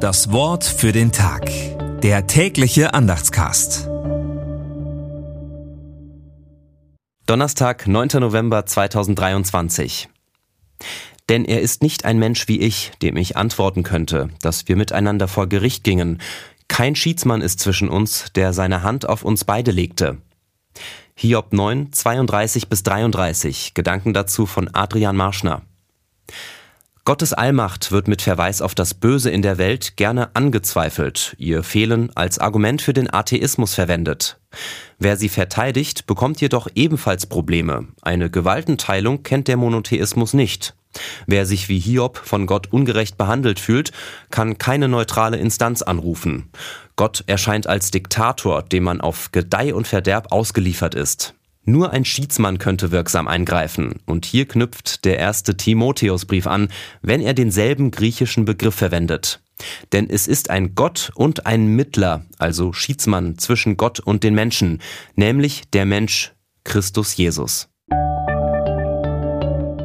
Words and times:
Das 0.00 0.32
Wort 0.32 0.64
für 0.64 0.92
den 0.92 1.12
Tag. 1.12 1.50
Der 2.00 2.26
tägliche 2.26 2.94
Andachtscast. 2.94 3.86
Donnerstag, 7.26 7.86
9. 7.86 8.08
November 8.14 8.64
2023. 8.64 10.08
Denn 11.28 11.44
er 11.44 11.60
ist 11.60 11.82
nicht 11.82 12.06
ein 12.06 12.18
Mensch 12.18 12.48
wie 12.48 12.60
ich, 12.60 12.92
dem 13.02 13.18
ich 13.18 13.36
antworten 13.36 13.82
könnte, 13.82 14.30
dass 14.40 14.68
wir 14.68 14.76
miteinander 14.76 15.28
vor 15.28 15.48
Gericht 15.48 15.84
gingen. 15.84 16.22
Kein 16.66 16.96
Schiedsmann 16.96 17.42
ist 17.42 17.60
zwischen 17.60 17.90
uns, 17.90 18.32
der 18.34 18.54
seine 18.54 18.82
Hand 18.82 19.06
auf 19.06 19.22
uns 19.22 19.44
beide 19.44 19.70
legte. 19.70 20.16
Hiob 21.14 21.52
9, 21.52 21.92
32 21.92 22.70
bis 22.70 22.82
33. 22.84 23.74
Gedanken 23.74 24.14
dazu 24.14 24.46
von 24.46 24.70
Adrian 24.72 25.14
Marschner. 25.16 25.60
Gottes 27.06 27.32
Allmacht 27.32 27.92
wird 27.92 28.08
mit 28.08 28.20
Verweis 28.20 28.60
auf 28.60 28.74
das 28.74 28.92
Böse 28.92 29.30
in 29.30 29.40
der 29.40 29.56
Welt 29.56 29.96
gerne 29.96 30.34
angezweifelt, 30.34 31.34
ihr 31.38 31.62
Fehlen 31.62 32.14
als 32.14 32.38
Argument 32.38 32.82
für 32.82 32.92
den 32.92 33.12
Atheismus 33.12 33.74
verwendet. 33.74 34.38
Wer 34.98 35.16
sie 35.16 35.30
verteidigt, 35.30 36.06
bekommt 36.06 36.42
jedoch 36.42 36.68
ebenfalls 36.74 37.24
Probleme. 37.24 37.88
Eine 38.02 38.28
Gewaltenteilung 38.30 39.22
kennt 39.22 39.48
der 39.48 39.56
Monotheismus 39.56 40.34
nicht. 40.34 40.74
Wer 41.26 41.46
sich 41.46 41.70
wie 41.70 41.78
Hiob 41.78 42.18
von 42.18 42.46
Gott 42.46 42.72
ungerecht 42.72 43.16
behandelt 43.16 43.60
fühlt, 43.60 43.92
kann 44.30 44.58
keine 44.58 44.88
neutrale 44.88 45.38
Instanz 45.38 45.80
anrufen. 45.80 46.50
Gott 46.96 47.24
erscheint 47.26 47.66
als 47.66 47.90
Diktator, 47.90 48.62
dem 48.62 48.84
man 48.84 49.00
auf 49.00 49.32
Gedeih 49.32 49.72
und 49.74 49.86
Verderb 49.86 50.32
ausgeliefert 50.32 50.94
ist. 50.94 51.34
Nur 51.64 51.92
ein 51.92 52.04
Schiedsmann 52.04 52.58
könnte 52.58 52.90
wirksam 52.90 53.28
eingreifen. 53.28 54.00
Und 54.06 54.24
hier 54.24 54.46
knüpft 54.46 55.04
der 55.04 55.18
erste 55.18 55.56
Timotheusbrief 55.56 56.46
an, 56.46 56.68
wenn 57.02 57.20
er 57.20 57.34
denselben 57.34 57.90
griechischen 57.90 58.44
Begriff 58.44 58.74
verwendet. 58.74 59.42
Denn 59.92 60.08
es 60.08 60.26
ist 60.26 60.50
ein 60.50 60.74
Gott 60.74 61.12
und 61.14 61.46
ein 61.46 61.66
Mittler, 61.66 62.24
also 62.38 62.72
Schiedsmann 62.72 63.36
zwischen 63.38 63.76
Gott 63.76 64.00
und 64.00 64.24
den 64.24 64.34
Menschen, 64.34 64.80
nämlich 65.16 65.64
der 65.72 65.84
Mensch 65.84 66.32
Christus 66.64 67.16
Jesus. 67.16 67.68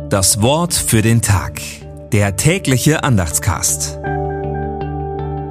Das 0.09 0.41
Wort 0.41 0.73
für 0.73 1.01
den 1.01 1.21
Tag. 1.21 1.59
Der 2.13 2.37
tägliche 2.37 3.03
Andachtscast. 3.03 3.99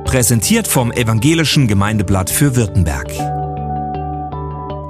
Präsentiert 0.04 0.68
vom 0.68 0.92
Evangelischen 0.92 1.66
Gemeindeblatt 1.66 2.30
für 2.30 2.56
Württemberg. 2.56 3.33